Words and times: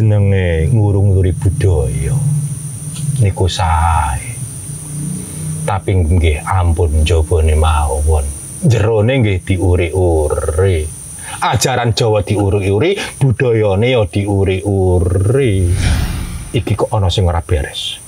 jenenge 0.00 0.72
ngurung-nguri 0.72 1.36
budaya 1.36 2.16
niku 3.20 3.44
sae. 3.52 4.32
Tapi 5.68 5.90
nggih 5.92 6.40
ampun 6.40 7.04
jabane 7.04 7.52
mawon. 7.52 8.24
Jerone 8.64 9.20
nggih 9.20 9.44
diuri-uri. 9.44 10.88
Ajaran 11.44 11.92
Jawa 11.92 12.24
diuri-uri 12.24 12.96
budayane 13.20 13.92
ya 13.92 14.02
diuri-uri. 14.08 15.52
Iki 16.50 16.72
kok 16.80 16.90
ana 16.96 17.12
sing 17.12 17.28
ora 17.28 17.44
beres. 17.44 18.00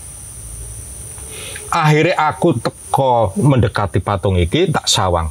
Akhirnya 1.68 2.16
aku 2.16 2.56
teko 2.56 3.36
mendekati 3.36 4.00
patung 4.00 4.40
iki 4.40 4.72
tak 4.72 4.88
sawang. 4.88 5.28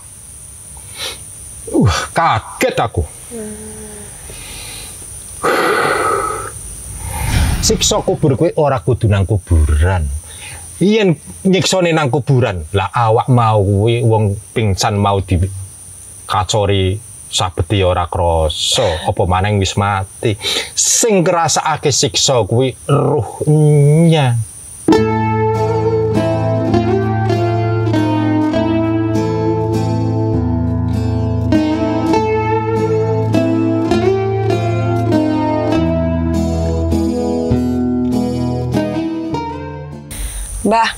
Uh 1.74 1.96
kaget 2.14 2.78
aku 2.78 3.04
siksa 7.62 8.02
kubur 8.02 8.34
kuwi 8.34 8.52
ora 8.58 8.82
kudu 8.82 9.06
nang 9.06 9.30
kuburan. 9.30 10.10
Yen 10.82 11.14
nyiksane 11.46 11.94
nang 11.94 12.10
kuburan, 12.10 12.66
lah 12.74 12.90
awak 12.90 13.30
mau 13.30 13.62
kuwi 13.62 14.02
wong 14.02 14.34
pingsan 14.50 14.98
mau 14.98 15.22
di 15.22 15.38
kacori 16.26 16.98
sabeti 17.30 17.86
ora 17.86 18.10
krasa, 18.10 19.06
apa 19.06 19.24
maneng 19.30 19.62
wis 19.62 19.78
mati. 19.78 20.34
Sing 20.74 21.22
ngrasakake 21.22 21.94
siksa 21.94 22.42
kuwi 22.50 22.74
ruhnya. 22.90 24.42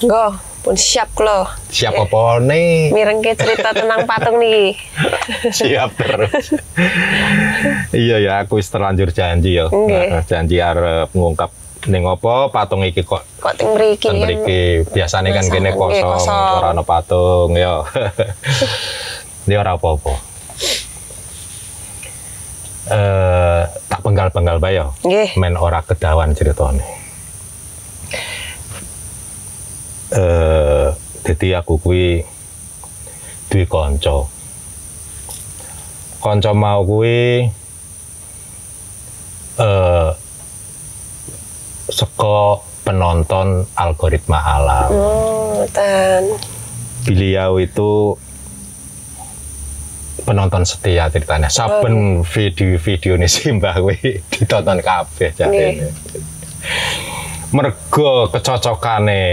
Mbah, 0.04 0.36
nggo, 0.36 0.64
pun 0.68 0.76
siap 0.76 1.16
klo. 1.16 1.48
Siap 1.72 1.96
apa 1.96 2.44
nih? 2.44 2.92
Mirengke 2.92 3.40
cerita 3.40 3.72
tentang 3.72 4.04
patung 4.04 4.36
nih. 4.36 4.76
Siap 5.64 5.96
terus. 5.96 6.60
iya 7.96 8.20
ya, 8.20 8.44
aku 8.44 8.60
terlanjur 8.60 9.16
janji 9.16 9.56
ya. 9.56 9.72
Nggih. 9.72 10.08
Nah, 10.12 10.24
janji 10.28 10.60
arep 10.60 11.08
ngungkap 11.16 11.52
ning 11.84 12.08
apa 12.08 12.48
patung 12.48 12.80
iki 12.80 13.04
kok 13.04 13.28
Kok 13.44 13.60
ting 13.60 13.76
mriki 13.76 14.08
kan? 14.08 14.16
mriki 14.16 14.88
biasane 14.96 15.36
kan 15.36 15.44
kene 15.52 15.76
kosong, 15.76 16.16
kosong. 16.16 16.56
ora 16.64 16.72
ana 16.72 16.84
patung 16.84 17.52
ya. 17.56 17.84
Ini 19.48 19.56
ora 19.60 19.76
apa-apa. 19.76 20.14
Eh, 22.84 23.62
tak 23.88 24.00
penggal-penggal 24.00 24.64
bae 24.64 24.80
ya. 24.80 24.88
Men 25.36 25.60
ora 25.60 25.84
kedawan 25.84 26.32
ceritane. 26.32 27.03
Dadi 31.34 31.58
aku 31.58 31.82
kuwi 31.82 32.22
duwe 33.50 33.66
kanca. 33.66 34.30
Kanca 36.22 36.54
mau 36.54 36.86
kuwi 36.86 37.50
eh 39.58 40.10
saka 41.90 42.62
penonton 42.86 43.66
algoritma 43.74 44.38
alam. 44.46 44.90
Oh. 44.94 45.66
Beliau 47.04 47.58
itu 47.58 48.14
penonton 50.22 50.70
setia 50.70 51.10
ceritanya. 51.10 51.50
Saben 51.50 52.22
video-video 52.22 53.18
nih 53.18 53.26
Simbah 53.26 53.82
kuwi 53.82 54.22
ditonton 54.30 54.86
kabeh 54.86 55.34
jane. 55.34 55.90
Mergo 57.54 58.30
kecocokane 58.34 59.26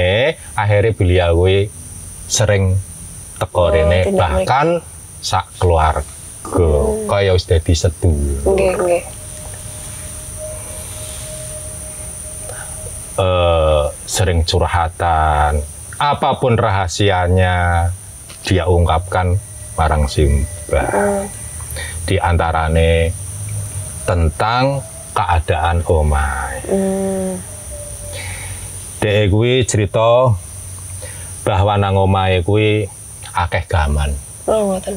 akhirnya 0.53 0.97
beliau 0.97 1.45
sering 2.31 2.78
teko 3.42 3.67
Oh, 3.67 3.75
rene 3.75 4.07
bahkan 4.14 4.79
sak 5.18 5.51
keluarga 5.58 6.07
kaya 7.11 7.35
wis 7.35 7.51
dadi 7.51 7.74
sedulur. 7.74 8.46
Nggih, 8.46 8.73
nggih. 8.79 9.02
eh, 13.20 13.85
sering 14.08 14.46
curhatan, 14.48 15.61
apa 16.01 16.30
pun 16.41 16.57
rahasianya 16.57 17.89
dia 18.47 18.64
ungkapkan 18.64 19.36
marang 19.77 20.08
Simba. 20.08 20.83
Hmm. 20.89 21.24
Di 22.08 22.17
antarane 22.17 23.12
tentang 24.08 24.80
keadaan 25.12 25.85
omai. 25.85 26.55
Hmm. 26.67 27.33
Dek 29.01 29.33
kuwi 29.33 29.64
cerita 29.64 30.33
bahwa 31.50 31.74
nang 31.74 31.98
omahe 31.98 32.46
kuwi 32.46 32.86
akeh 33.34 33.66
gaman. 33.66 34.14
Oh, 34.46 34.70
ngoten. 34.70 34.94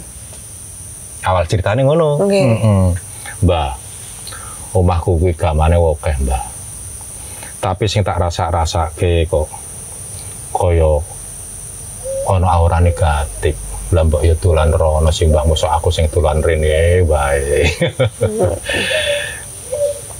Awal 1.25 1.49
ceritanya 1.49 1.81
ngono. 1.81 2.21
Nggih. 2.21 2.45
Mm-mm. 2.45 2.85
Mbah, 3.41 3.73
omahku 4.77 5.17
kuwi 5.17 5.33
gamane 5.33 5.81
akeh, 5.81 6.13
Mbah. 6.21 6.43
Tapi 7.57 7.89
sing 7.89 8.05
tak 8.05 8.21
rasa-rasake 8.21 9.25
kok 9.25 9.49
kaya 10.53 11.01
ana 12.29 12.47
aura 12.53 12.77
negatif. 12.77 13.57
Lah 13.93 14.03
mbok 14.05 14.21
ya 14.25 14.35
tulan 14.37 14.69
rono 14.73 15.09
sing 15.09 15.33
mbah 15.33 15.47
mosok 15.47 15.69
aku 15.69 15.89
sing 15.89 16.05
tulan 16.11 16.43
rene 16.43 17.01
wae. 17.07 17.65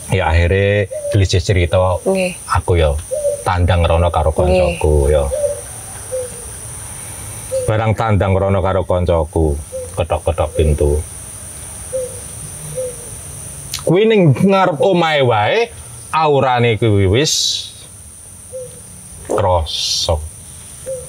ya 0.17 0.29
akhirnya 0.29 0.87
gelis 1.11 1.35
cerita 1.35 1.77
Nggih. 2.07 2.31
aku 2.47 2.79
ya 2.79 2.95
tandang 3.43 3.83
rono 3.83 4.07
karo 4.07 4.31
koncoku 4.31 5.11
ya. 5.11 5.27
Barang 7.63 7.95
tandang 7.95 8.35
rono 8.35 8.59
karo 8.59 8.83
koncoku, 8.83 9.55
ketok-ketok 9.95 10.51
pintu. 10.51 10.99
Kuwi 13.87 14.03
ning 14.07 14.35
ngarep 14.35 14.79
omahe 14.83 15.21
wae 15.23 15.71
aurane 16.11 16.75
kuwi 16.75 17.07
wis 17.07 17.33
krasa 19.27 20.19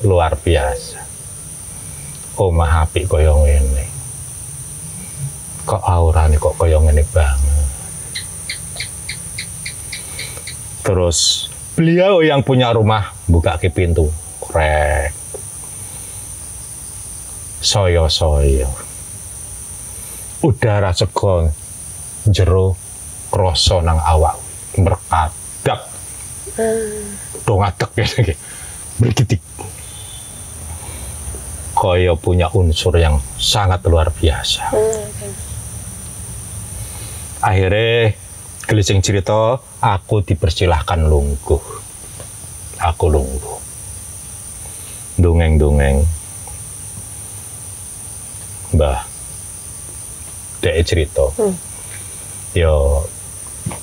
luar 0.07 0.39
biasa. 0.39 1.03
Omah 2.35 2.87
apik 2.87 3.07
kaya 3.11 3.31
ngene. 3.31 3.87
Kok 5.67 5.83
aurane 5.83 6.39
kok 6.39 6.55
kaya 6.59 6.79
ngene 6.83 7.03
banget. 7.15 7.67
Terus 10.87 11.51
beliau 11.79 12.23
yang 12.23 12.47
punya 12.47 12.75
rumah 12.75 13.15
buka 13.31 13.59
ke 13.59 13.71
pintu, 13.71 14.11
krek. 14.43 15.24
Soyo-soyo. 17.65 18.69
Udara 20.45 20.93
sego 20.93 21.49
jero 22.29 22.77
kroso 23.33 23.81
nang 23.81 23.97
awak 23.97 24.37
merkadak. 24.77 25.81
Dongadek 27.49 27.91
ya 27.97 28.07
iki. 28.21 28.35
Bergitik. 29.01 29.41
Kaya 31.75 32.15
punya 32.15 32.47
unsur 32.55 32.95
yang 32.95 33.19
sangat 33.35 33.83
luar 33.91 34.15
biasa 34.15 34.71
Hmm. 34.71 35.35
akhirnya 37.43 38.15
gelising 38.65 39.05
cerita 39.05 39.61
aku 39.83 40.25
dipersilahkan 40.25 41.05
lungguh 41.05 41.61
aku 42.81 43.05
lungguh 43.11 43.59
dongeng-dongeng 45.21 46.09
mbah. 48.75 49.01
Dek 50.61 50.77
cerita. 50.85 51.27
Hmm. 51.39 51.55
yo 52.55 53.03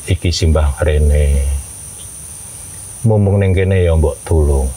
iki 0.07 0.31
simbah 0.31 0.79
rene. 0.83 1.43
Mumpung 3.07 3.41
ning 3.41 3.51
kene 3.51 3.83
ya 3.83 3.97
mbok 3.97 4.19
tulung. 4.27 4.69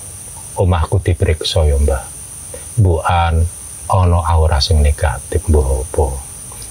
Omahku 0.58 1.02
diperiksa 1.02 1.66
ya 1.66 1.76
mbah. 1.76 2.02
Bukan 2.78 3.44
ono 3.90 4.22
aura 4.25 4.58
sing 4.58 4.81
negatif 4.81 5.44
mbok 5.50 5.66
apa? 5.87 6.06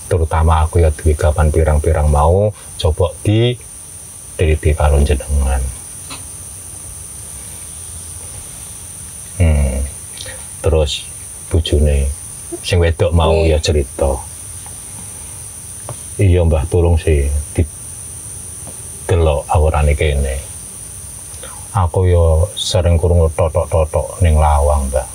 Terutama 0.08 0.64
aku 0.64 0.84
ya 0.84 0.92
duwe 0.92 1.16
kapan 1.16 1.52
pirang-pirang 1.52 2.12
mau 2.12 2.52
coba 2.80 3.12
di 3.24 3.56
dari 4.34 4.58
karo 4.58 4.98
jenengan 5.06 5.62
hmm. 9.38 9.78
terus 10.66 11.06
bujune 11.54 12.10
sing 12.62 12.78
wedok 12.78 13.10
mau 13.16 13.34
ya 13.48 13.58
cerita. 13.58 14.14
Iya 16.22 16.46
mbah 16.46 16.62
tolong 16.70 17.00
sih 17.02 17.26
di 17.58 17.66
delok 19.10 19.50
aurane 19.50 19.98
kene. 19.98 20.38
Aku 21.74 22.06
yo 22.06 22.54
sering 22.54 23.02
kurung 23.02 23.26
totok-totok 23.34 24.22
ning 24.22 24.38
lawang 24.38 24.94
mbah. 24.94 25.08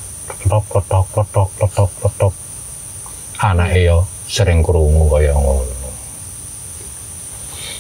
Totok 0.43 0.83
totok 0.91 1.07
totok 1.31 1.51
totok 1.55 1.91
totok. 2.03 2.35
Anake 3.39 3.87
yo 3.87 4.03
sering 4.27 4.67
krungu 4.67 5.07
kaya 5.07 5.31
ngono. 5.39 5.79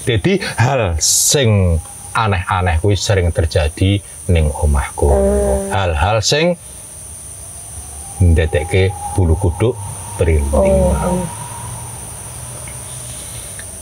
Jadi 0.07 0.41
hal 0.57 0.97
sing 1.03 1.77
aneh-aneh 2.17 2.81
kuwi 2.81 2.97
sering 2.97 3.35
terjadi 3.35 4.01
ning 4.31 4.49
omahku. 4.49 5.11
Hal-hal 5.69 6.23
sing 6.25 6.57
ndetekke 8.19 8.91
bulu 9.15 9.39
kuduk 9.39 9.75
perinting 10.19 10.51
Oh. 10.53 10.91
mau. 10.93 11.19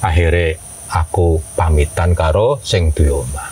Akhirnya 0.05 0.61
aku 0.93 1.41
pamitan 1.57 2.13
karo 2.13 2.61
sing 2.63 2.93
duwe 2.93 3.25
omah. 3.25 3.49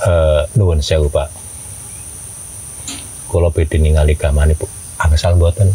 Eh 0.00 0.42
nuwun 0.56 0.80
sewu, 0.80 1.12
Pak. 1.12 1.28
Kula 3.28 3.52
badhe 3.52 3.76
ningali 3.76 4.16
gamane, 4.16 4.56
Bu. 4.56 4.64
Angsal 4.96 5.36
mboten. 5.36 5.68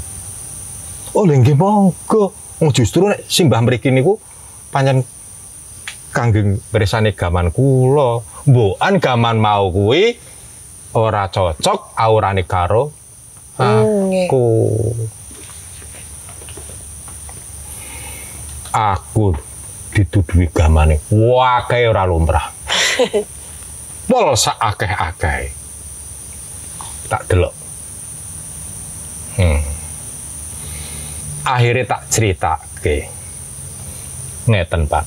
Oh, 1.14 1.24
lha 1.28 1.36
nggih 1.38 1.56
monggo. 1.56 2.34
Wong 2.58 2.72
justru 2.72 3.06
nek 3.06 3.28
simbah 3.28 3.60
mriki 3.62 3.92
niku 3.92 4.16
pancen 4.72 5.04
kangge 6.16 6.58
bersane 6.72 7.14
gaman 7.14 7.52
kula. 7.54 8.24
Mbokan 8.50 8.98
gaman 8.98 9.38
mau 9.38 9.70
kuwi 9.70 10.18
ora 10.96 11.28
cocok 11.28 11.94
aurane 12.00 12.44
karo 12.48 12.92
aku. 13.60 14.48
Aku 18.76 19.32
dituduhi 19.96 20.52
gamane 20.52 21.00
wakai 21.08 21.88
ora 21.88 22.04
lumrah. 22.04 22.52
Pol 24.12 24.36
akeh-akeh. 24.36 25.44
Tak 27.08 27.22
delok. 27.32 27.56
Hmm. 29.40 29.60
Akhirnya 31.48 31.86
tak 31.88 32.02
ceritake. 32.12 33.08
Ngeten, 34.46 34.86
Pak. 34.86 35.06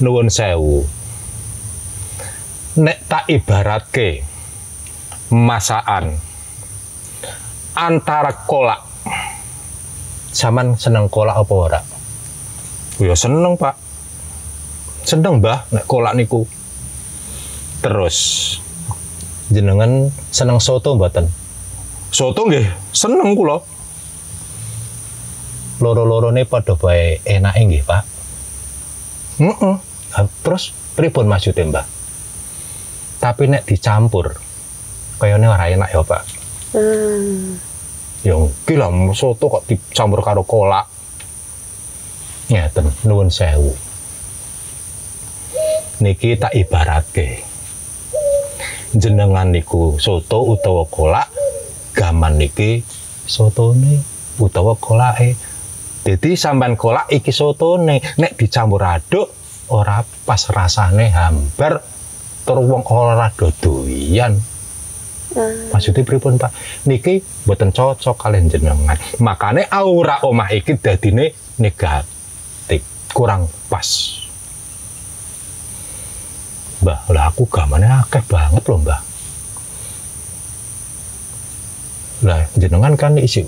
Nuwun 0.00 0.30
sewu. 0.30 0.86
Nek 2.74 3.06
tak 3.06 3.30
ibaratke 3.30 4.26
masakan 5.30 6.18
antara 7.78 8.34
kolak 8.50 8.82
zaman 10.34 10.74
seneng 10.74 11.06
kolak 11.06 11.38
apa 11.38 11.54
ora? 11.54 11.80
Ya 12.98 13.14
seneng, 13.14 13.54
Pak. 13.54 13.78
Seneng, 15.06 15.38
Mbah, 15.38 15.70
nek 15.70 15.86
kolak 15.86 16.18
niku. 16.18 16.50
Terus 17.78 18.18
jenengan 19.54 20.10
seneng 20.34 20.58
soto 20.58 20.98
mboten? 20.98 21.30
Soto 22.10 22.42
nggih, 22.42 22.66
seneng 22.90 23.38
kula. 23.38 23.62
Loro-lorone 25.78 26.42
padha 26.42 26.74
bae 26.74 27.22
enake 27.22 27.70
nggih, 27.70 27.86
Pak. 27.86 28.02
Heeh. 29.38 29.76
Terus 30.42 30.74
pripun 30.98 31.30
maksudnya, 31.30 31.70
Mbah? 31.70 31.93
Tapi 33.24 33.48
nek 33.48 33.64
dicampur 33.64 34.36
kayaknya 35.16 35.56
ora 35.56 35.72
enak 35.72 35.88
ya, 35.88 36.04
Pak. 36.04 36.22
Hmm. 36.76 37.56
Ya 38.20 38.36
lah 38.76 38.92
soto 39.16 39.48
kok 39.48 39.64
dicampur 39.64 40.20
karo 40.20 40.44
kolak. 40.44 40.84
Ngeten, 42.52 42.92
nuwun 43.08 43.32
sewu. 43.32 43.72
Niki 46.04 46.36
tak 46.36 46.52
ibaratke. 46.52 47.40
Jenengan 48.92 49.48
niku 49.48 49.96
soto 49.96 50.44
utawa 50.44 50.84
kolak, 50.84 51.32
gaman 51.96 52.36
niki 52.36 52.84
sotone 53.24 54.04
utawa 54.36 54.76
kolake. 54.76 55.32
Jadi 56.04 56.36
sampean 56.36 56.76
kolak 56.76 57.08
iki 57.08 57.32
sotone, 57.32 58.04
nek 58.20 58.36
dicampur 58.36 58.84
aduk 58.84 59.32
ora 59.72 60.04
pas 60.28 60.44
rasane 60.52 61.08
hambar 61.08 61.93
tur 62.44 62.60
wong 62.60 62.84
do 63.34 63.48
doyan. 63.60 64.36
Hmm. 65.34 65.74
Maksudnya 65.74 66.06
pripun 66.06 66.38
Pak? 66.38 66.52
Niki 66.86 67.18
boten 67.42 67.74
cocok 67.74 68.14
kalian 68.14 68.46
jenengan. 68.46 68.94
Makanya 69.18 69.66
aura 69.72 70.22
omah 70.22 70.46
iki 70.54 70.78
dadine 70.78 71.34
negatif, 71.58 72.82
kurang 73.10 73.50
pas. 73.66 74.20
Mbah, 76.84 77.00
lah 77.10 77.32
aku 77.32 77.48
gamane 77.48 77.88
akeh 77.88 78.22
banget 78.28 78.62
loh, 78.68 78.78
Mbah. 78.78 79.00
Lah 82.28 82.46
jenengan 82.54 82.94
kan 82.94 83.18
isi 83.18 83.42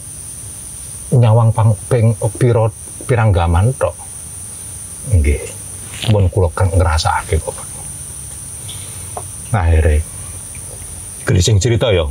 nyawang 1.14 1.54
pang 1.54 1.76
peng 1.86 2.18
piro 2.40 2.72
pirang 3.06 3.30
gaman 3.30 3.70
tok. 3.78 3.94
Nggih. 5.14 5.38
Mun 6.10 6.26
kula 6.28 6.50
kan 6.50 6.66
ngrasake 6.74 7.38
kok. 7.38 7.75
Akhirnya 9.54 10.02
Gelising 11.26 11.58
cerita 11.58 11.90
ya. 11.90 12.06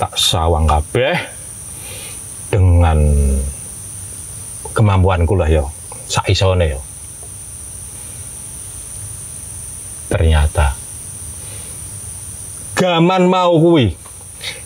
Tak 0.00 0.16
sawang 0.16 0.64
kabeh 0.64 1.20
dengan 2.48 2.96
kemampuanku 4.72 5.36
lah 5.36 5.44
ya. 5.44 5.64
Sak 6.08 6.32
isone 6.32 6.64
ya. 6.64 6.80
Ternyata 10.08 10.72
gaman 12.76 13.28
mau 13.28 13.56
kuwi 13.56 13.92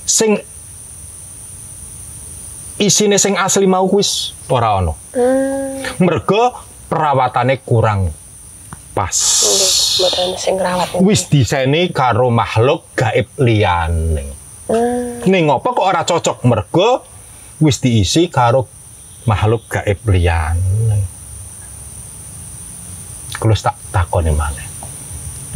sing 0.03 0.39
isine 2.79 3.19
sing 3.19 3.35
asli 3.35 3.67
mau 3.67 3.91
kuwi 3.91 4.07
ora 4.47 4.79
ono. 4.79 4.95
Hmm. 5.11 6.07
Mergo 6.07 6.55
perawatane 6.87 7.59
kurang 7.67 8.15
pas. 8.95 9.19
Mboten 10.01 10.33
sing 10.41 10.57
ngrawat. 10.57 10.89
wis 11.05 11.29
diseni 11.29 11.93
karo 11.93 12.33
makhluk 12.33 12.89
gaib 12.97 13.29
liyane. 13.37 14.25
Hmm. 14.71 15.21
Ning 15.29 15.51
ngopo 15.51 15.77
kok 15.77 15.87
ora 15.87 16.03
cocok 16.09 16.39
mergo 16.49 17.05
wis 17.61 17.85
diisi 17.85 18.33
karo 18.33 18.65
makhluk 19.29 19.69
gaib 19.69 20.01
liyane. 20.09 21.05
Kulo 23.37 23.53
tak 23.57 23.77
takoni 23.93 24.33
maneh. 24.33 24.69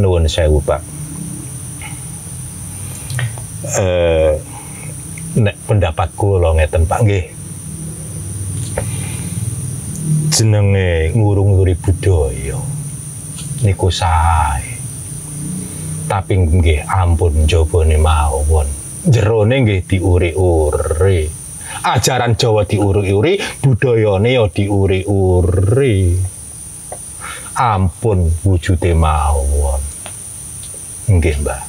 Nuwun 0.01 0.29
sewu, 0.29 0.61
Pak. 0.61 0.83
Eh 3.81 4.33
nek 5.35 5.57
pendapatku 5.65 6.37
lo 6.37 6.53
ngeten 6.57 6.85
Pak 6.85 7.01
nggih. 7.01 7.27
Jenenge 10.35 11.15
ngurung-nguri 11.15 11.79
budaya 11.79 12.74
niku 13.63 13.93
sae. 13.93 14.75
Tapi 16.05 16.33
nggih 16.35 16.83
ampun 16.85 17.47
jabane 17.47 17.95
mawon. 17.95 18.67
Jerone 19.07 19.55
nggih 19.63 19.81
diuri-uri. 19.87 21.29
Ajaran 21.85 22.39
Jawa 22.39 22.65
diuri-uri, 22.65 23.41
budayane 23.61 24.31
ya 24.33 24.45
diuri-uri. 24.49 25.97
Ampun 27.55 28.31
wujude 28.43 28.93
mawon. 28.95 29.83
Nggih, 31.05 31.37
Mbah. 31.45 31.63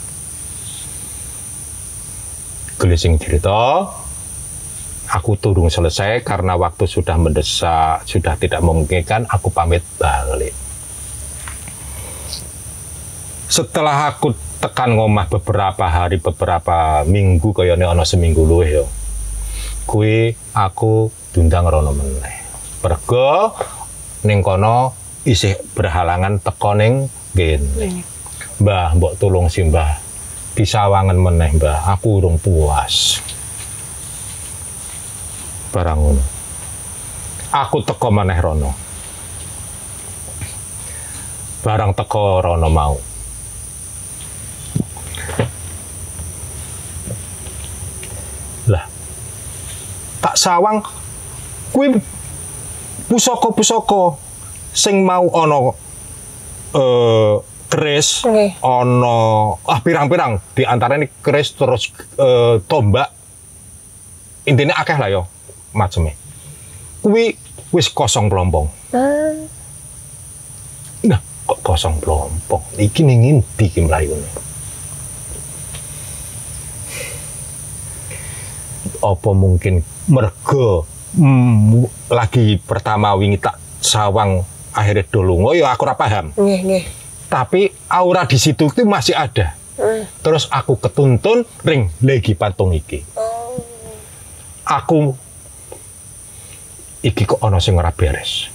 Gelising 2.75 3.15
cerita, 3.19 3.87
aku 5.11 5.39
turung 5.39 5.71
selesai 5.71 6.23
karena 6.23 6.59
waktu 6.59 6.87
sudah 6.87 7.15
mendesak, 7.19 8.03
sudah 8.03 8.35
tidak 8.35 8.59
memungkinkan, 8.63 9.27
aku 9.31 9.47
pamit 9.51 9.83
balik 9.95 10.64
setelah 13.55 14.11
aku 14.11 14.35
tekan 14.59 14.99
ngomah 14.99 15.31
beberapa 15.31 15.87
hari 15.87 16.19
beberapa 16.19 17.07
minggu 17.07 17.55
kayaknya 17.55 17.87
ono 17.87 18.03
seminggu 18.03 18.43
luwih 18.43 18.83
ya 18.83 18.85
kuwi 19.87 20.35
aku 20.51 21.07
diundang 21.31 21.63
rono 21.63 21.95
meneh. 21.95 22.35
Pergo 22.83 23.55
ning 24.27 24.43
kono 24.43 24.91
isih 25.23 25.55
berhalangan 25.71 26.43
teko 26.43 26.75
ning 26.75 27.07
ngene. 27.31 28.03
Mbah 28.59 28.99
mbok 28.99 29.15
tulung 29.23 29.47
si 29.47 29.63
Mbah. 29.63 30.03
Disawangen 30.59 31.15
meneh 31.15 31.55
Mbah. 31.55 31.95
Aku 31.95 32.19
urung 32.19 32.35
puas. 32.35 33.23
Barang 35.71 35.99
ngono. 36.03 36.23
Aku 37.55 37.77
teko 37.87 38.07
meneh 38.11 38.39
rono. 38.43 38.71
Barang 41.63 41.95
teko 41.95 42.43
rono 42.43 42.67
mau 42.67 43.14
sawang 50.45 50.85
kuwi 51.73 51.97
pusaka-pusaka 53.09 54.21
sing 54.69 55.01
mau 55.01 55.25
ana 55.33 55.73
eh 56.77 57.33
keris 57.73 58.21
ana 58.61 59.17
ah 59.57 59.79
pirang-pirang 59.81 60.37
di 60.53 60.61
ini 60.69 61.07
keris 61.25 61.57
terus 61.57 61.89
eh, 62.21 62.61
tombak 62.69 63.09
intinya 64.45 64.77
akeh 64.77 64.97
lah 65.01 65.09
yo 65.09 65.21
maceme 65.73 66.13
kuwi 67.01 67.41
wis 67.75 67.91
kosong 67.91 68.31
plompong. 68.31 68.65
Ah. 68.95 69.35
Nah, 71.05 71.19
kok 71.45 71.59
kosong 71.59 71.99
plompong? 71.99 72.63
Iki 72.79 73.01
ning 73.03 73.19
ngendi 73.21 73.65
iki 73.67 73.83
mlayune? 73.83 74.44
Apa 79.05 79.37
mungkin 79.37 79.85
mergo 80.09 80.89
mm, 81.13 82.09
lagi 82.09 82.57
pertama 82.57 83.13
wingi 83.13 83.37
tak 83.37 83.61
sawang 83.77 84.41
akhirnya 84.73 85.05
dolungo 85.07 85.53
ya 85.53 85.69
aku 85.71 85.85
ora 85.85 85.95
paham. 85.95 86.33
Nggih, 86.33 86.59
nggih. 86.65 86.83
Tapi 87.29 87.69
aura 87.89 88.25
di 88.25 88.37
situ 88.41 88.65
itu 88.69 88.81
masih 88.83 89.13
ada. 89.13 89.53
Ah. 89.77 90.03
Terus 90.25 90.49
aku 90.49 90.81
ketuntun 90.81 91.45
ring 91.63 91.93
lagi 92.01 92.33
patung 92.33 92.73
iki. 92.73 93.05
Oh. 93.13 93.61
Aku 94.65 95.13
iki 97.05 97.23
kok 97.29 97.39
ana 97.45 97.61
sing 97.61 97.77
ora 97.77 97.93
beres. 97.93 98.49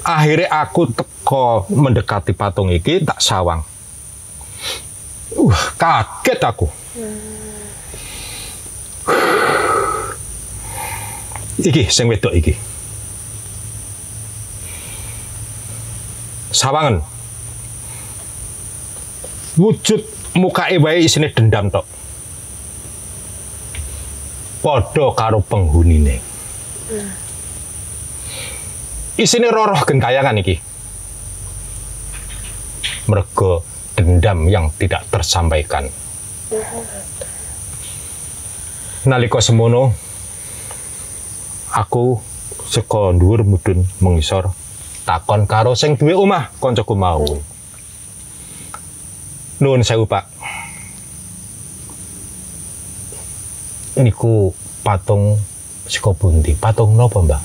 Akhirnya 0.00 0.48
aku 0.64 0.88
teko 0.96 1.68
mendekati 1.68 2.32
patung 2.32 2.72
iki 2.72 3.04
tak 3.04 3.20
sawang. 3.20 3.60
Uh, 5.36 5.60
kaget 5.76 6.40
aku. 6.40 6.66
Iki 11.60 11.92
sing 11.92 12.08
wedok 12.08 12.32
iki. 12.32 12.56
Sawangan. 16.50 17.04
Wujud 19.60 20.02
muka 20.40 20.72
wae 20.80 21.04
isine 21.04 21.28
dendam 21.28 21.68
tok. 21.68 21.84
Padha 24.64 25.06
karo 25.12 25.44
penghunine. 25.44 26.20
Isine 29.20 29.52
roroh 29.52 29.84
gentayangan 29.84 30.40
iki. 30.40 30.56
Mergo 33.08 33.60
dendam 33.92 34.48
yang 34.48 34.72
tidak 34.80 35.04
tersampaikan. 35.12 35.92
Nalika 39.04 39.40
semono 39.44 40.09
aku 41.70 42.18
saka 42.70 43.14
dhuwur 43.14 43.46
mengisor 43.98 44.54
takon 45.10 45.42
karo 45.42 45.74
sing 45.74 45.98
duwe 45.98 46.14
omah 46.14 46.54
kancaku 46.62 46.94
mau. 46.94 47.26
Nuwun 49.60 49.84
sewu, 49.84 50.08
Pak. 50.08 50.24
Niku 54.00 54.54
patung 54.80 55.36
saka 55.84 56.16
pundi? 56.16 56.56
Patung 56.56 56.96
napa, 56.96 57.20
Mbak? 57.20 57.42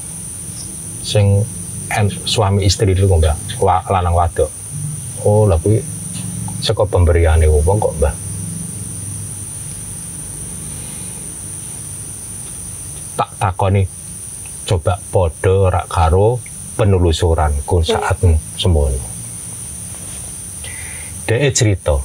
Sing 1.03 1.43
en, 1.91 2.07
suami 2.23 2.63
istri 2.63 2.95
itu 2.95 3.09
Mbak, 3.09 3.59
Wa, 3.59 3.83
lanang 3.91 4.15
wadok. 4.15 4.47
Oh, 5.27 5.43
lha 5.43 5.59
kuwi 5.59 5.83
saka 6.63 6.87
pemberiane 6.87 7.51
wong 7.51 7.81
kok, 7.81 7.97
Mbak. 7.99 8.15
Tak 13.19 13.29
takoni 13.41 14.04
coba 14.65 14.97
podo 15.13 15.69
rak 15.69 15.85
karo 15.85 16.41
penelusuranku 16.75 17.85
saat 17.85 18.19
semono. 18.57 18.99
Dek 21.25 21.53
cerita, 21.53 21.97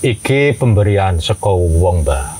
iki 0.00 0.56
pemberian 0.56 1.20
saka 1.20 1.52
wong 1.52 2.04
mbah. 2.04 2.36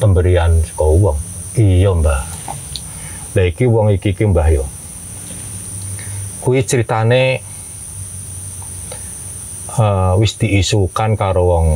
Pemberian 0.00 0.60
saka 0.64 0.84
wong. 0.88 1.16
Iya 1.56 1.92
mbah. 1.96 2.20
Lah 3.32 3.44
iki 3.48 3.64
wong 3.64 3.96
iki 3.96 4.12
ki 4.12 4.28
mbah 4.28 4.48
yo. 4.52 4.64
Kuwi 6.44 6.64
ceritane 6.68 7.40
eh, 9.72 10.12
wis 10.20 10.36
diisukan 10.36 11.16
karo 11.16 11.48
wong 11.48 11.66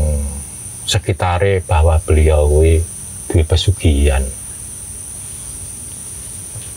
sekitare 0.84 1.64
bahwa 1.64 1.96
beliau 2.02 2.50
kuwi 2.50 2.82
duwe 3.30 3.42
pesugihan. 3.46 4.24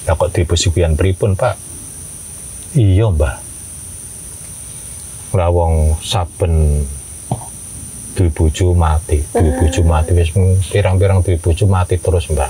Lah 0.10 0.18
kok 0.18 0.34
pesugihan 0.34 0.98
pripun, 0.98 1.38
Pak? 1.38 1.54
Iya, 2.74 3.14
Mbah. 3.14 3.38
Lah 5.38 5.54
wong 5.54 6.02
saben 6.02 6.82
duwe 8.18 8.34
bojo 8.34 8.74
mati, 8.74 9.22
duwe 9.30 9.54
bojo 9.62 9.86
mati 9.86 10.18
wis 10.18 10.34
pirang-pirang 10.74 11.22
duwe 11.22 11.38
bojo 11.38 11.70
mati 11.70 12.02
terus, 12.02 12.26
Mbah. 12.34 12.50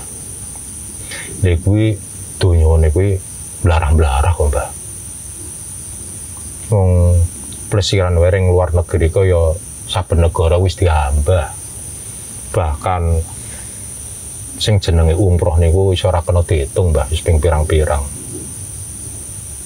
Lha 1.44 1.52
kuwi 1.60 2.00
donyane 2.40 2.88
kuwi 2.88 3.20
blarang-blarah 3.60 4.32
kok, 4.32 4.48
Mbah. 4.48 4.68
Wong 6.72 7.20
plesiran 7.68 8.16
wereng 8.16 8.48
luar 8.48 8.72
negeri 8.72 9.12
kok 9.12 9.28
ya 9.28 9.52
saben 9.84 10.24
negara 10.24 10.56
wis 10.56 10.80
diambah. 10.80 11.52
Bahkan 12.56 13.02
sing 14.60 14.76
jenenge 14.78 15.16
umroh 15.16 15.56
niku 15.56 15.90
wis 15.90 16.04
ora 16.04 16.20
kena 16.20 16.44
diitung, 16.44 16.92
Mbah, 16.92 17.08
wis 17.08 17.24
ping 17.24 17.40
pirang-pirang. 17.40 18.04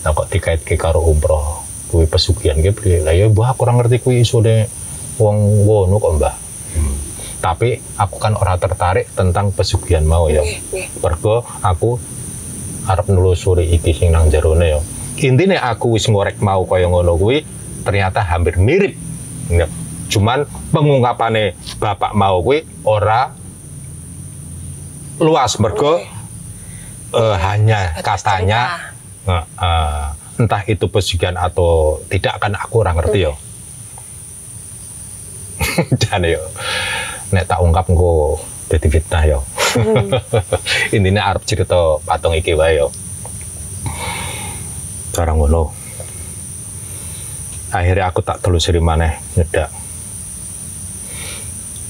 Nah 0.07 0.11
kok 0.15 0.31
dikaitke 0.31 0.79
karo 0.79 1.03
umroh, 1.03 1.67
kuwi 1.91 2.07
pesugihan 2.07 2.63
ki 2.63 2.71
piye? 2.71 3.03
Lah 3.03 3.11
ya 3.11 3.27
Mbah 3.27 3.59
ora 3.59 3.75
ngerti 3.75 3.99
kuwi 3.99 4.23
isune 4.23 4.71
wong 5.19 5.67
ngono 5.67 5.99
kok, 5.99 6.13
Mbah. 6.23 6.35
Hmm. 6.79 6.97
Tapi 7.43 7.77
aku 7.99 8.17
kan 8.23 8.39
ora 8.39 8.55
tertarik 8.57 9.11
tentang 9.13 9.51
pesugihan 9.51 10.07
mau 10.07 10.31
ya. 10.31 10.41
Nggih, 10.41 10.61
nggih. 10.71 10.87
Mergo 11.03 11.43
aku 11.61 11.99
arep 12.87 13.07
nelusuri 13.11 13.69
iki 13.75 13.93
sing 13.93 14.15
nang 14.15 14.31
jerone 14.31 14.79
ya. 14.79 14.81
Intine 15.27 15.59
aku 15.59 15.99
wis 15.99 16.07
ngorek 16.07 16.39
mau 16.39 16.65
kaya 16.65 16.87
ngono 16.87 17.19
kuwi 17.19 17.43
ternyata 17.85 18.23
hampir 18.25 18.57
mirip. 18.57 18.97
Cuman 20.09 20.47
pengungkapane 20.73 21.59
bapak 21.83 22.15
mau 22.15 22.41
kuwi 22.41 22.65
ora 22.87 23.44
luas 25.23 25.55
mergo 25.63 26.03
eh, 27.15 27.37
hanya 27.39 27.95
katanya 28.03 28.91
eh, 29.27 29.45
eh, 29.63 30.07
entah 30.43 30.63
itu 30.67 30.91
pesugihan 30.91 31.39
atau 31.39 32.03
tidak 32.11 32.43
kan 32.43 32.59
aku 32.59 32.83
ora 32.83 32.93
ngerti 32.95 33.31
ya. 33.31 33.33
Dan 36.03 36.27
yo 36.27 36.43
nek 37.31 37.47
tak 37.47 37.63
ungkap 37.63 37.87
engko 37.87 38.43
dadi 38.67 38.89
fitnah 38.91 39.23
yo. 39.27 39.41
Intinya 40.97 41.31
arep 41.31 41.47
cerita 41.47 42.03
patung 42.03 42.35
iki 42.35 42.59
wae 42.59 42.83
yo. 42.83 42.91
Barang 45.15 45.39
ngono. 45.39 45.71
Akhirnya 47.71 48.11
aku 48.11 48.23
tak 48.23 48.39
telusuri 48.43 48.79
maneh 48.79 49.19
nyedak. 49.35 49.71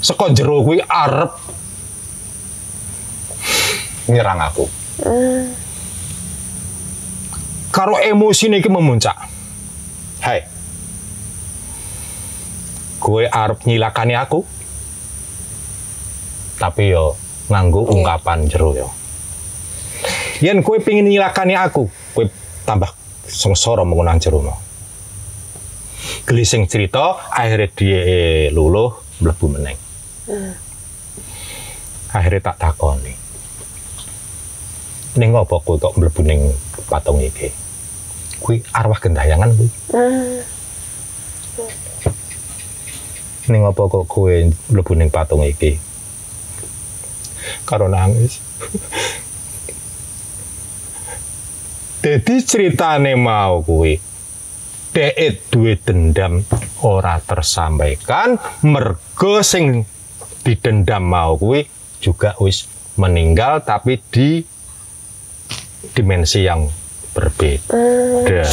Seko 0.04 0.32
jero 0.36 0.60
kuwi 0.60 0.84
arep 0.84 1.32
nyerang 4.10 4.40
aku. 4.40 4.64
Ah. 5.04 5.46
Karo 7.74 7.98
emosi 7.98 8.46
iki 8.54 8.70
memuncak. 8.70 9.16
Hai. 10.22 10.46
Gue 13.02 13.26
arep 13.26 13.66
nyilakani 13.66 14.14
aku. 14.14 14.46
Tapi 16.54 16.94
yo 16.94 17.18
nganggo 17.50 17.84
ungkapan 17.90 18.46
jero 18.46 18.72
yo. 18.72 18.88
Yen 20.40 20.62
kue 20.62 20.82
pingin 20.82 21.08
nyilakani 21.08 21.54
aku, 21.54 21.86
kue 22.14 22.26
tambah 22.66 22.90
sengsara 23.26 23.86
menggunakan 23.86 24.20
jero 24.20 24.38
mau. 24.42 24.58
Gelising 26.24 26.68
cerita, 26.68 27.20
akhirnya 27.32 27.68
dia 27.72 28.02
luluh 28.52 28.92
mlebu 29.20 29.46
meneng. 29.50 29.78
Akhirnya 32.12 32.52
tak 32.52 32.56
takoni. 32.60 33.23
Ning 35.14 35.30
apa 35.30 35.62
kowe 35.62 35.78
kok 35.78 35.94
mlebu 35.94 36.26
ning 36.26 36.50
patung 36.90 37.22
iki? 37.22 37.54
Kuwi 38.42 38.66
arwah 38.74 38.98
gentayangan 38.98 39.54
kuwi. 39.54 39.70
Ah. 39.94 40.42
Ning 43.46 43.62
apa 43.62 43.82
kok 43.86 44.10
kowe 44.10 44.34
mlebu 44.74 44.92
ning 44.98 45.14
patung 45.14 45.46
iki? 45.46 45.78
Karo 47.62 47.86
nangis. 47.86 48.42
Jadi 52.04 52.34
ceritane 52.44 53.16
mau 53.16 53.64
kuwi 53.64 53.96
dhek 54.94 55.50
duwe 55.50 55.74
dendam 55.74 56.38
ora 56.86 57.18
tersampaikan 57.18 58.38
mergo 58.62 59.42
sing 59.42 59.82
didendam 60.46 61.02
mau 61.02 61.34
kuwi 61.34 61.66
juga 61.98 62.38
wis 62.38 62.70
meninggal 62.94 63.66
tapi 63.66 63.98
di 63.98 64.44
dimensi 65.92 66.46
yang 66.46 66.64
berbeda. 67.12 68.46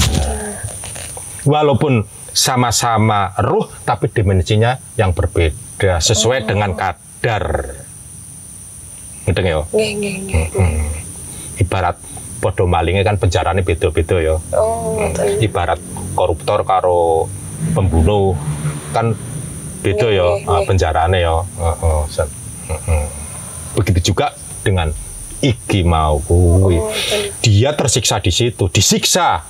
Walaupun 1.48 2.06
sama-sama 2.32 3.36
ruh 3.42 3.68
tapi 3.84 4.08
dimensinya 4.08 4.80
yang 4.96 5.12
berbeda 5.12 6.00
sesuai 6.00 6.48
dengan 6.48 6.76
kadar. 6.76 7.76
Ngedeng 9.28 9.48
ya. 9.48 9.62
Hmm. 9.68 10.88
Ibarat 11.60 11.98
podo 12.42 12.66
malingnya 12.66 13.06
kan 13.06 13.22
penjarane 13.22 13.62
beda-beda 13.62 14.18
ya. 14.18 14.36
Oh, 14.58 14.98
ngoten. 14.98 15.38
Ibarat 15.44 15.78
koruptor 16.18 16.66
karo 16.66 17.30
pembunuh 17.78 18.34
kan 18.96 19.14
beda 19.86 20.08
ya 20.10 20.26
penjarane 20.66 21.22
ya. 21.22 21.42
Heeh. 21.58 23.06
Begitu 23.78 24.14
juga 24.14 24.34
dengan 24.62 24.94
iki 25.42 25.82
mau 25.82 26.22
kuwi. 26.22 26.78
Oh. 26.78 26.90
Dia 27.42 27.74
tersiksa 27.74 28.22
di 28.22 28.30
situ, 28.30 28.70
disiksa. 28.70 29.42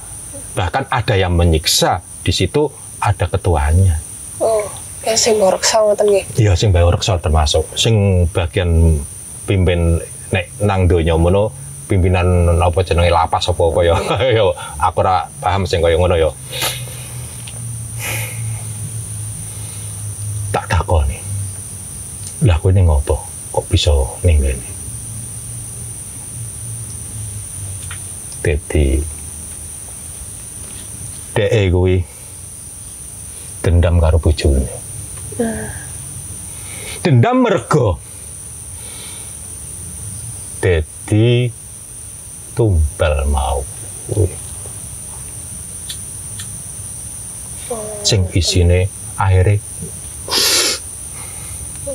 Bahkan 0.55 0.91
ada 0.91 1.15
yang 1.15 1.35
menyiksa. 1.35 2.03
Di 2.23 2.31
situ 2.31 2.71
ada 3.01 3.27
ketuanya. 3.27 3.97
Oh, 4.41 4.65
yang 5.05 5.17
sing 5.17 5.37
boreksa 5.41 5.81
ngoten 5.81 6.07
nggih. 6.07 6.25
Iya 6.37 6.53
sing 6.53 6.69
bae 6.69 6.85
reksa 6.85 7.17
termasuk. 7.17 7.65
Sing 7.73 8.25
bagian 8.29 9.01
pimpin 9.49 9.97
nek 10.31 10.45
nang 10.63 10.87
donya 10.87 11.17
mono 11.19 11.51
pimpinan 11.89 12.47
apa 12.55 12.79
jenenge 12.87 13.11
lapas 13.11 13.51
apa 13.51 13.61
apa 13.61 13.79
ya. 13.83 13.95
Yo 14.37 14.55
aku 14.79 15.01
ora 15.03 15.27
paham 15.41 15.67
sing 15.67 15.83
kaya 15.83 15.97
ngono 15.97 16.15
ya. 16.15 16.29
Tak 20.53 20.65
takoni. 20.69 21.17
Lah 22.45 22.57
kowe 22.61 22.71
ning 22.71 22.85
ngopo? 22.87 23.17
Kok 23.51 23.65
bisa 23.67 23.91
ning 24.23 24.39
kene? 24.39 24.70
Dadi 28.41 28.97
dhek 31.31 31.71
kuwi 31.71 32.01
dendam 33.61 34.01
karo 34.01 34.17
bojone. 34.17 34.73
dendam 37.01 37.45
mergo 37.45 37.97
dadi 40.61 41.49
tumbal 42.57 43.25
mau. 43.29 43.61
Kuwi. 44.11 44.41
sing 48.03 48.27
isine 48.35 48.91
akhirnya 49.15 49.61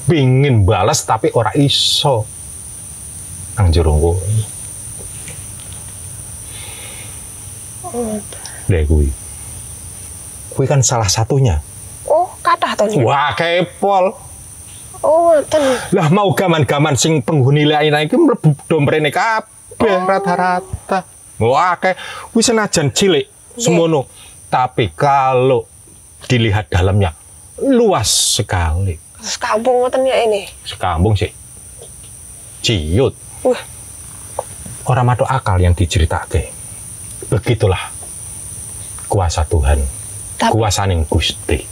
pingin 0.08 0.64
balas 0.64 1.04
tapi 1.04 1.28
ora 1.36 1.52
iso. 1.52 2.24
Nang 3.56 3.72
jero 3.72 3.96
Deh 8.66 8.82
kuwi. 8.86 9.08
Kuwi 10.52 10.66
kan 10.66 10.80
salah 10.80 11.08
satunya. 11.08 11.60
Oh, 12.06 12.30
kathah 12.40 12.72
to. 12.78 13.02
Wah, 13.02 13.34
kepol. 13.34 14.14
Oh, 15.04 15.18
ngoten. 15.28 15.62
Lah 15.92 16.08
mau 16.08 16.32
gaman-gaman 16.32 16.96
sing 16.96 17.20
penghuni 17.20 17.68
lainnya 17.68 18.00
iki 18.02 18.16
mlebu 18.16 18.56
domprene 18.66 19.12
kabeh 19.12 19.94
rata-rata. 20.08 21.04
Wah, 21.36 21.76
kayak 21.76 22.00
wis 22.32 22.48
senajan 22.48 22.88
cilik 22.90 23.28
semono. 23.60 24.08
Tapi 24.48 24.94
kalau 24.96 25.68
dilihat 26.24 26.72
dalamnya 26.72 27.12
luas 27.60 28.40
sekali. 28.40 28.96
Sekampung 29.20 29.84
ngoten 29.84 30.06
ya 30.08 30.16
ini. 30.24 30.48
Sekambung 30.64 31.12
sih. 31.12 31.28
Ciut. 32.64 33.12
Wah, 33.44 33.60
Orang 34.86 35.10
masuk 35.10 35.26
akal 35.26 35.58
yang 35.58 35.74
diceritake. 35.74 36.55
Begitulah 37.36 37.92
kuasa 39.06 39.44
Tuhan. 39.44 39.78
tapi 40.36 40.52
Kuasaning 40.52 41.04
Gusti. 41.06 41.64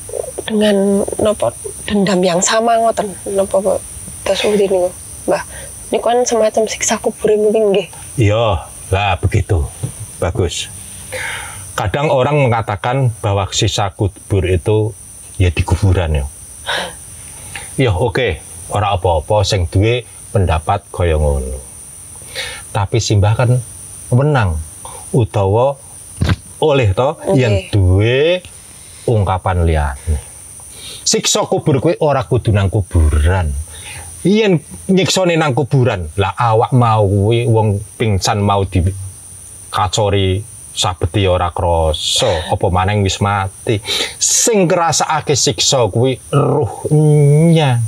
dengan 0.44 1.00
nopo 1.18 1.48
dendam 1.84 2.20
yang 2.20 2.36
sama 2.38 2.76
ngoten 2.76 3.08
nopo 3.32 3.80
terus 4.22 4.40
ini 4.44 4.64
niku 4.64 4.88
mbah 5.24 5.40
ini 5.88 5.98
kan 5.98 6.20
semacam 6.20 6.64
siksa 6.64 6.96
kubur 6.96 7.32
mungkin 7.32 7.72
nggih 7.72 7.88
Iya, 8.14 8.64
lah 8.88 9.16
begitu. 9.16 9.64
Bagus. 10.16 10.68
Kadang 11.74 12.08
orang 12.08 12.40
mengatakan 12.40 13.12
bahwa 13.18 13.48
sisa 13.50 13.88
kubur 13.90 14.44
itu 14.44 14.92
ya 15.36 15.48
di 15.48 15.60
kuburan 15.60 16.14
ya. 16.14 16.24
Ya 17.76 17.90
oke, 17.90 18.38
orang 18.70 18.96
apa-apa 18.96 19.42
sing 19.42 19.66
duwe 19.66 20.04
pendapat 20.30 20.86
kaya 20.88 21.18
ngono. 21.18 21.58
Tapi 22.70 22.96
simbah 22.96 23.34
kan 23.34 23.58
menang 24.08 24.56
utawa 25.14 25.78
oleh 26.58 26.90
to 26.90 27.08
Oke. 27.14 27.38
yang 27.38 27.70
duwe 27.70 28.42
ungkapan 29.06 29.62
liyane. 29.62 30.18
Siksa 31.04 31.44
kubur 31.44 31.78
kuwi 31.78 32.00
ora 32.00 32.24
kudu 32.24 32.50
nang 32.50 32.72
kuburan. 32.72 33.52
Yen 34.24 34.56
nyiksane 34.88 35.36
nang 35.36 35.52
kuburan, 35.52 36.08
lah 36.16 36.32
awak 36.32 36.72
mau 36.72 37.04
kuwi 37.04 37.44
wong 37.44 37.76
pingsan 38.00 38.40
mau 38.40 38.64
di 38.64 38.80
kacori 39.68 40.40
sabeti 40.72 41.28
ora 41.28 41.52
krasa, 41.52 42.48
apa 42.48 42.66
maneng 42.72 43.04
wis 43.04 43.20
mati. 43.20 43.76
Sing 44.16 44.64
ngrasakake 44.64 45.36
siksa 45.36 45.84
kuwi 45.92 46.16
ruhnya. 46.32 47.84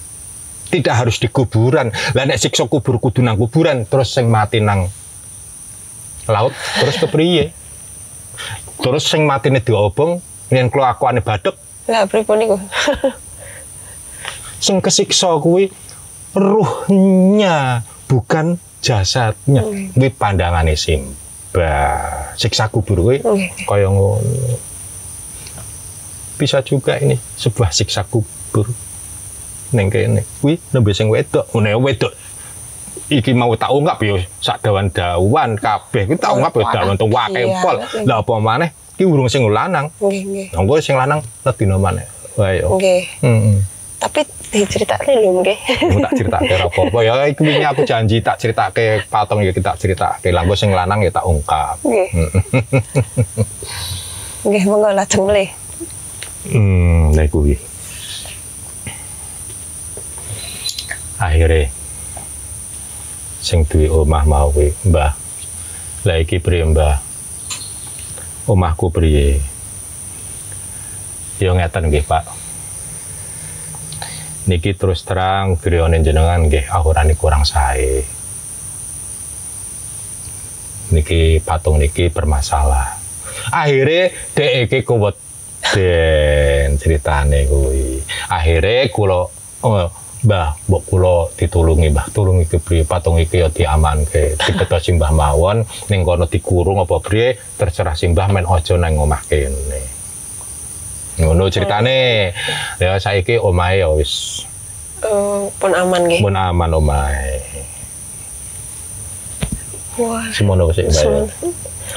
Tidak 0.67 0.93
harus 0.93 1.17
di 1.17 1.33
kuburan. 1.33 1.89
Lah 2.13 2.29
nek 2.29 2.37
siksa 2.37 2.69
kubur 2.69 3.01
kudu 3.01 3.25
nang 3.25 3.41
kuburan, 3.41 3.89
terus 3.89 4.13
sing 4.13 4.29
mati 4.29 4.61
nang 4.61 4.93
laut, 6.27 6.53
terus 6.79 6.97
kepriye? 6.99 7.55
Terus 8.83 9.09
sing 9.09 9.25
matine 9.25 9.63
diobong, 9.65 10.21
yen 10.53 10.69
kelakuane 10.69 11.25
badhek, 11.25 11.57
lah 11.87 12.03
pripun 12.11 12.37
niku? 12.43 12.57
Sing 14.59 14.83
kesiksa 14.83 15.39
kuwi 15.39 15.71
ruhnya 16.35 17.87
bukan 18.11 18.59
jasadnya. 18.83 19.63
Hmm. 19.63 19.95
kuwi 19.95 20.11
pandangane 20.11 20.75
Simba. 20.75 22.03
Siksa 22.35 22.67
kubur 22.69 23.07
kuwi 23.07 23.23
Nggih. 23.23 23.69
kaya 23.71 23.87
ngono. 23.87 24.59
Bisa 26.37 26.61
juga 26.61 27.01
ini 27.01 27.17
sebuah 27.39 27.71
siksa 27.71 28.05
kubur. 28.05 28.67
Ning 29.73 29.89
kene. 29.89 30.27
Kuwi 30.43 30.59
nembe 30.75 30.91
sing 30.91 31.07
wedok 31.07 31.47
ngene 31.55 31.79
wedok 31.79 32.13
iki 33.07 33.31
mau 33.33 33.55
tak 33.55 33.71
ungkap 33.71 33.99
ya 34.03 34.17
sak 34.43 34.63
dawan-dawan 34.67 35.55
kabeh. 35.59 36.03
Kuwi 36.11 36.19
tak 36.19 36.33
ungkap 36.35 36.53
wah, 36.59 36.73
dawan 36.75 36.95
tuh 36.99 37.09
wake 37.11 37.43
iya, 37.43 37.63
pol. 37.63 37.77
lah 38.07 38.19
apa 38.23 38.33
maneh? 38.43 38.71
Ki 38.97 39.05
urung 39.05 39.29
sing 39.29 39.47
lanang. 39.47 39.93
Nggih 40.01 40.23
nggih. 40.25 40.47
Engko 40.57 40.81
sing 40.83 40.97
lanang 40.99 41.21
ledino 41.45 41.77
maneh. 41.79 42.07
Wae 42.37 42.61
yo 42.61 42.77
nggih. 42.77 43.03
Heeh 43.23 43.59
tapi 43.97 44.21
diceritakne 44.53 45.19
lho 45.25 45.41
nggih. 45.41 45.59
Aku 45.89 45.99
tak 46.05 46.13
ceritake 46.15 46.53
ora 46.53 46.67
apa-apa. 46.69 46.99
Ya 47.01 47.13
iki 47.27 47.43
wingi 47.43 47.65
aku 47.65 47.83
janji 47.89 48.21
tak 48.21 48.37
ceritake 48.37 49.03
patong 49.09 49.41
ya 49.41 49.51
kita 49.51 49.73
ceritake. 49.81 50.31
Lah 50.31 50.45
engko 50.45 50.55
sing 50.55 50.71
lanang 50.71 51.01
ya 51.01 51.11
tak 51.11 51.25
ungkap. 51.25 51.81
nggih. 51.83 52.09
Nggih 54.47 54.63
monggo 54.71 54.95
lajeng 54.95 55.27
mlih 55.27 55.51
Hmm, 56.47 57.11
nek 57.11 57.35
kuwi. 57.35 57.59
Akhire 61.19 61.75
sing 63.47 63.63
duwe 63.63 63.87
omah 63.87 64.27
mau 64.27 64.51
kuwi, 64.51 64.75
Mbah. 64.91 65.15
Lah 66.03 66.19
iki 66.19 66.43
priye, 66.43 66.67
Mbah? 66.67 66.99
Omahku 68.51 68.91
priye? 68.91 69.39
Ya 71.39 71.55
ngeten 71.55 71.87
nggih, 71.87 72.03
Pak. 72.03 72.27
Niki 74.51 74.75
terus 74.75 75.07
terang 75.07 75.55
griyane 75.59 76.03
jenengan 76.03 76.51
nggih 76.51 76.67
ahurane 76.71 77.15
kurang 77.15 77.47
sae. 77.47 78.03
Niki 80.91 81.39
patung 81.43 81.79
niki 81.79 82.11
bermasalah. 82.11 82.99
Akhirnya 83.51 84.11
dek 84.35 84.71
iki 84.71 84.79
kuwet 84.87 85.19
den 85.75 86.79
ceritane 86.79 87.47
kuwi. 87.51 88.03
Akhirnya 88.31 88.87
kula 88.91 89.27
oh, 89.67 89.91
Mbah, 90.27 90.59
mbok 90.67 90.83
kula 90.91 91.31
ditulungi, 91.39 91.87
Mbah. 91.95 92.11
Tulungi 92.11 92.51
kepriye 92.51 92.83
patung 92.83 93.15
iki 93.15 93.39
ya 93.39 93.49
diamanke. 93.49 94.35
Dipeta 94.35 94.83
simbah 94.83 95.15
mawon 95.15 95.63
ning 95.87 96.03
kono 96.03 96.27
dikurung 96.27 96.83
apa 96.83 96.99
priye 96.99 97.39
terserah 97.55 97.95
simbah 97.95 98.27
men 98.35 98.43
aja 98.43 98.75
nang 98.75 98.99
omah 98.99 99.23
kene. 99.31 99.83
Ngono 101.23 101.47
ceritane. 101.47 102.35
Ya 102.83 102.99
saiki 102.99 103.39
omahe 103.39 103.87
ya 103.87 103.89
wis 103.95 104.43
Eh, 104.97 105.41
pun 105.61 105.71
aman 105.77 106.09
nggih 106.09 106.25
mun 106.25 106.35
aman 106.35 106.71
omahe. 106.73 107.37
wah 110.01 110.25
Semono 110.35 110.73
sik, 110.75 110.89
Mbak. 110.91 110.97
Semono. 110.99 111.29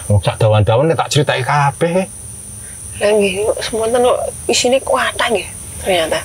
Wong 0.05 0.19
sak 0.21 0.35
dawan-dawan 0.37 0.93
tak 0.93 1.09
critake 1.09 1.41
kabeh. 1.41 2.05
lah 2.99 3.09
nggih 3.15 3.47
semonten 3.63 4.03
kok 4.03 4.19
isine 4.51 4.75
kuatah 4.83 5.31
nggih 5.31 5.47
ternyata 5.79 6.19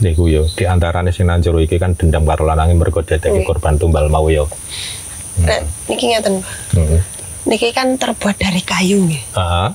Niku 0.00 0.26
yo 0.26 0.48
di 0.48 0.64
antarane 0.64 1.12
sing 1.12 1.28
nang 1.28 1.40
iki 1.40 1.76
kan 1.76 1.92
dendam 1.92 2.24
karo 2.24 2.48
lanange 2.48 2.72
mergo 2.72 3.04
dadake 3.04 3.30
Nggih. 3.30 3.46
korban 3.46 3.76
tumbal 3.76 4.08
mau 4.08 4.24
yo. 4.26 4.48
Nah, 5.40 5.60
niki 5.88 6.08
ngeten 6.08 6.40
Heeh. 6.76 7.00
niki 7.48 7.72
kan 7.72 7.96
terbuat 7.96 8.36
dari 8.36 8.60
kayu 8.60 9.08
nggih 9.08 9.22
Heeh. 9.32 9.68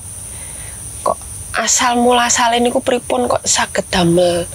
kok 1.01 1.17
asal 1.53 1.97
mula 1.97 2.29
asale 2.29 2.57
niku 2.57 2.81
pripun 2.81 3.25
kok 3.25 3.41
saged 3.41 3.85
damel 3.89 4.45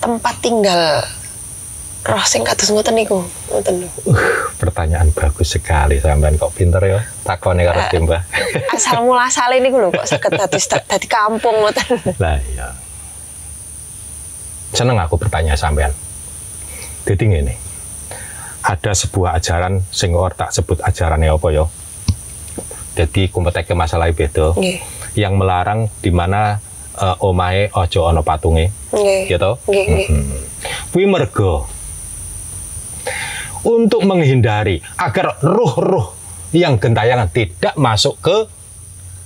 tempat 0.00 0.34
tinggal 0.40 1.00
roh 2.04 2.24
sing 2.24 2.40
kados 2.40 2.72
ngoten 2.72 2.96
niku. 2.96 3.20
Ngoten 3.52 3.84
lho. 3.84 3.88
Pertanyaan 4.56 5.12
bagus 5.12 5.52
sekali 5.52 6.00
sampean 6.00 6.40
kok 6.40 6.56
pinter 6.56 6.80
ya. 6.80 7.00
Takone 7.20 7.68
karo 7.68 7.84
Eh. 7.84 8.00
Mbah. 8.00 8.22
Asal 8.72 9.04
mulasale 9.04 9.60
niku 9.60 9.76
lho 9.76 9.92
kok 9.92 10.08
saged 10.08 10.32
dadi 10.32 10.56
dadi 10.88 11.04
kampung 11.06 11.52
ngoten. 11.60 12.16
Lah 12.16 12.40
iya. 12.48 12.72
Seneng 14.70 14.96
aku 14.96 15.16
bertanya 15.16 15.54
sampean. 15.54 15.90
Jadi 17.04 17.24
ngene. 17.24 17.54
Ada 18.60 18.92
sebuah 18.92 19.38
ajaran 19.38 19.80
sing 19.88 20.12
tak 20.36 20.52
sebut 20.52 20.76
ajarannya 20.82 21.32
apa 21.32 21.48
ya. 21.48 21.64
Jadi 22.94 23.30
kumpeteke 23.30 23.72
masalah 23.72 24.10
beda. 24.10 24.52
Nggih. 24.52 24.78
Yang 25.16 25.32
melarang 25.34 25.80
di 25.98 26.10
mana 26.12 26.58
eh, 26.94 27.16
omahe 27.24 27.70
ojo 27.72 28.00
ono 28.04 28.20
patunge, 28.20 28.68
Nggih. 28.92 29.22
gitu. 29.30 29.50
Nggih, 29.64 29.84
nggih. 29.86 30.06
Kuwi 30.92 31.06
mergo 31.06 31.64
untuk 33.62 34.02
menghindari 34.02 34.78
agar 34.96 35.38
ruh-ruh 35.40 36.14
yang 36.50 36.76
gentayangan 36.76 37.28
tidak 37.28 37.74
masuk 37.74 38.18
ke 38.18 38.36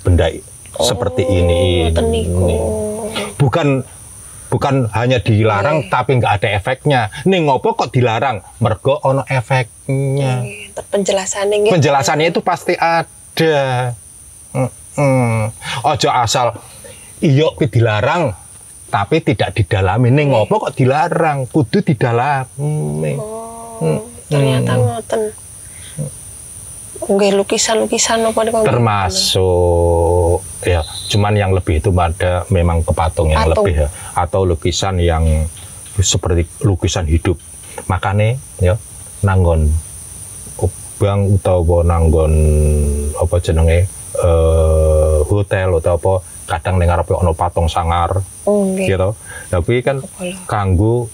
benda 0.03 0.29
i- 0.29 0.43
seperti 0.75 1.23
ini. 1.25 1.89
ngoten 1.89 2.07
niku. 2.09 2.41
ini. 2.43 2.57
Bukan 3.37 3.67
bukan 4.53 4.85
hanya 4.93 5.17
dilarang 5.17 5.89
tapi 5.89 6.21
nggak 6.21 6.45
ada 6.45 6.49
efeknya. 6.53 7.09
Ning 7.25 7.49
ngopo 7.49 7.73
kok 7.73 7.89
dilarang? 7.89 8.45
Mergo 8.61 9.01
ono 9.01 9.25
efeknya. 9.25 10.45
Ter- 10.77 10.87
penjelasannya 10.93 11.57
nggih. 11.57 11.73
Penjelasannya 11.73 12.27
itu 12.29 12.45
pasti 12.45 12.77
ada. 12.77 13.97
Mm-mm. 14.53 15.49
Ojo 15.89 16.09
asal 16.13 16.53
iya 17.25 17.49
kuwi 17.57 17.73
dilarang 17.73 18.37
tapi 18.93 19.25
tidak 19.25 19.57
didalami. 19.57 20.13
Ning 20.13 20.37
ngopo 20.37 20.69
kok 20.69 20.77
dilarang? 20.77 21.49
Kudu 21.49 21.81
didalami. 21.81 23.17
Oh, 23.17 24.05
ternyata 24.29 24.77
ngoten. 24.77 25.33
Nggih 27.03 27.35
lukisan-lukisan 27.35 28.23
apa 28.25 28.41
termasuk 28.63 30.39
ya 30.63 30.81
cuman 31.11 31.35
yang 31.35 31.51
lebih 31.51 31.79
itu 31.79 31.91
pada 31.91 32.47
memang 32.49 32.81
ke 32.81 32.93
patung 32.93 33.29
yang 33.29 33.43
Patung. 33.43 33.67
lebih 33.67 33.75
ya 33.83 33.89
atau 34.15 34.47
lukisan 34.47 34.97
yang 34.97 35.25
seperti 35.99 36.47
lukisan 36.63 37.05
hidup 37.05 37.37
makanya 37.87 38.39
ya 38.59 38.75
nanggon 39.21 39.69
ubang 40.57 41.35
utawa 41.35 41.83
nanggon 41.83 42.33
apa 43.19 43.35
jenenge 43.39 43.91
eh, 44.17 45.19
hotel 45.27 45.83
atau 45.83 45.99
apa 45.99 46.13
kadang 46.47 46.79
ning 46.79 46.87
ngarepe 46.87 47.13
ono 47.13 47.33
patung 47.33 47.67
sangar 47.67 48.23
Oh, 48.43 48.75
gitu 48.75 49.15
tapi 49.49 49.79
kan 49.81 50.03
Kepala. 50.03 50.35
kanggo 50.47 51.07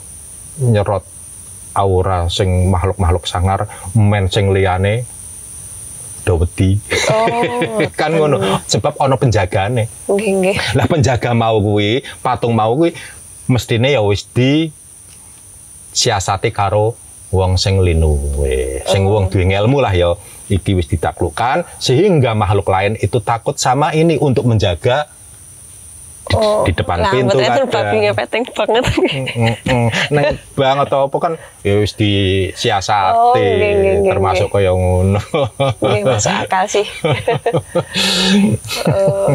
nyerot 0.58 1.04
aura 1.72 2.24
sing 2.26 2.68
makhluk-makhluk 2.68 3.24
sangar 3.24 3.68
men 3.92 4.28
sing 4.28 4.48
liyane 4.48 5.04
wedi. 6.26 6.78
Oh, 7.10 7.82
kan 8.00 8.14
ngono 8.14 8.62
sebab 8.66 8.98
ono 8.98 9.14
penjagane. 9.16 10.08
Nggih 10.08 10.30
nggih. 10.42 10.56
lah 10.74 10.86
penjaga 10.88 11.32
mau 11.32 11.58
kuwi 11.62 12.02
patung 12.20 12.54
mau 12.54 12.74
kuwi 12.74 12.92
mestine 13.48 13.96
ya 13.96 14.04
wis 14.04 14.28
di 14.28 14.68
siasati 15.92 16.52
karo 16.52 16.94
wong 17.32 17.60
sing 17.60 17.80
linuwe 17.80 18.84
sing 18.88 19.04
wong 19.04 19.28
duwe 19.28 19.48
ilmu 19.48 19.80
lah 19.80 19.92
ya 19.92 20.16
iki 20.48 20.72
wis 20.76 20.88
ditaklukkan 20.88 21.64
sehingga 21.76 22.32
makhluk 22.32 22.68
lain 22.72 22.96
itu 23.00 23.20
takut 23.20 23.56
sama 23.60 23.92
ini 23.92 24.16
untuk 24.16 24.48
menjaga 24.48 25.08
Oh, 26.36 26.60
di 26.68 26.76
depan 26.76 27.00
lah, 27.00 27.08
pintu 27.08 27.40
itu 27.40 27.48
kadang. 27.48 27.68
babi 27.72 27.96
ngepeteng 28.04 28.44
banget. 28.52 28.84
Neng 30.12 30.36
bang 30.52 30.76
atau 30.76 31.08
apa 31.08 31.16
kan 31.16 31.32
ya 31.64 31.80
wis 31.80 31.96
disiasati 31.96 33.16
Oh, 33.16 33.32
nggih, 33.32 33.48
nggih, 33.56 33.94
nggih, 34.04 34.12
termasuk 34.12 34.48
kaya 34.52 34.76
ngono. 34.76 35.16
Nggih 35.80 36.02
masuk 36.04 36.32
akal 36.34 36.64
sih. 36.68 36.84
Eh, 38.88 39.28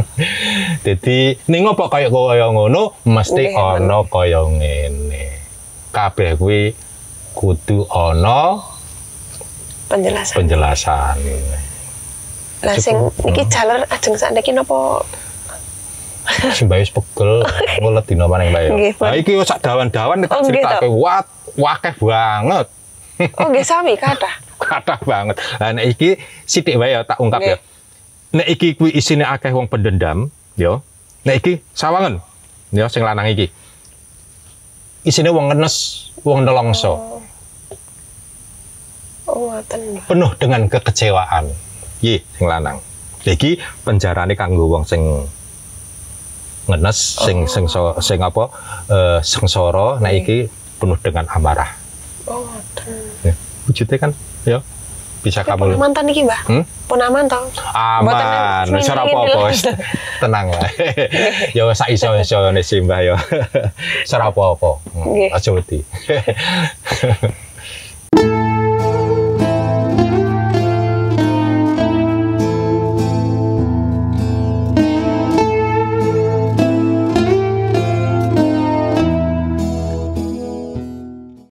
Jadi 0.86 1.38
ning 1.50 1.66
apa 1.66 1.90
kaya 1.90 2.08
kaya 2.14 2.48
ngono 2.50 2.94
mesti 3.04 3.54
ana 3.54 4.06
kaya 4.06 4.46
ngene. 4.46 5.26
Kabeh 5.90 6.38
kuwi 6.38 6.74
kudu 7.34 7.90
ana 7.90 8.62
penjelasan. 9.90 10.36
penjelasan. 10.38 11.16
Lah 12.64 12.76
sing 12.80 12.96
iki 13.28 13.44
jaler 13.50 13.84
ajeng 13.90 14.16
sakniki 14.16 14.54
napa 14.54 15.04
Wis 16.42 16.90
pegel, 16.90 17.34
maning 18.28 18.50
bae. 18.52 18.68
Nggih, 18.70 18.94
Pak. 18.98 19.06
Lah 19.06 19.16
iki 19.16 19.32
yo 19.38 19.44
sak 19.46 19.60
dawan-dawan 19.62 20.26
tak 20.26 20.32
Oh, 20.34 20.42
nggih, 20.42 20.64
critake 20.64 20.88
wat 20.90 21.28
wakeh 21.56 21.96
banget. 22.02 22.68
Oh 23.38 23.48
nggih 23.54 23.66
sami 23.66 23.94
kathah. 23.96 24.36
Kathah 24.64 25.00
banget. 25.04 25.36
Lah 25.62 25.70
nek 25.76 25.86
iki 25.94 26.18
sithik 26.50 26.80
wae 26.80 26.96
ya 26.98 27.06
tak 27.06 27.20
ungkap 27.22 27.40
ya. 27.44 27.56
Nggih. 27.56 27.60
Nek 28.34 28.48
iki 28.50 28.68
kuwi 28.74 28.90
isine 28.98 29.22
akeh 29.28 29.54
wong 29.54 29.70
pendendam, 29.70 30.34
ya. 30.58 30.82
Nek 31.24 31.36
iki 31.40 31.62
sawangen, 31.78 32.20
ya 32.74 32.90
sing 32.90 33.06
lanang 33.06 33.30
iki. 33.30 33.54
Isine 35.06 35.30
wong 35.30 35.54
ngenes, 35.54 36.10
wong 36.26 36.42
nelongso, 36.48 37.22
Oh 39.30 39.52
ngoten. 39.52 40.02
penuh 40.10 40.32
dengan 40.36 40.66
kekecewaan. 40.68 41.48
Ye, 42.04 42.20
sing 42.36 42.48
lanang. 42.50 42.82
Iki 43.24 43.56
penjarane 43.88 44.36
kanggo 44.36 44.68
wong 44.68 44.84
sing 44.84 45.00
ngenes, 46.68 47.00
sing 47.22 47.48
sing 47.48 47.66
so- 47.68 47.98
sing 48.00 48.20
apa? 48.24 48.48
eh 48.88 49.20
sengsara, 49.20 50.00
nek 50.00 50.14
iki 50.24 50.48
penuh 50.80 50.98
dengan 51.04 51.28
amarah. 51.32 51.72
Oh. 52.28 52.48
Ya, 53.24 53.34
wujudnya 53.68 53.98
kan, 54.00 54.12
ya. 54.44 54.60
Bisa 55.24 55.40
Pun 55.40 55.56
kamu 55.56 55.80
aman 55.80 55.96
ta 55.96 56.04
niki, 56.04 56.28
Mbah? 56.28 56.42
Hmm? 56.52 56.64
Pun 56.84 57.00
aman 57.00 57.24
ta? 57.32 57.40
aman 57.72 58.12
apa-apa 58.68 59.24
lho. 59.24 59.48
wis 59.48 59.64
tenang 60.20 60.52
lah 60.52 60.68
ya 61.58 61.64
sak 61.72 61.90
iso 61.96 62.12
iso 62.20 62.52
ne 62.52 62.60
simbah 62.60 63.00
ya 63.00 63.16
wis 63.16 64.12
ora 64.20 64.28
apa-apa 64.36 64.84
Nggih. 64.92 65.32
aja 65.32 65.50
wedi 65.56 65.80